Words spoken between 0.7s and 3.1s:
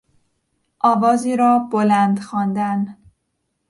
آوازی را بلند خواندن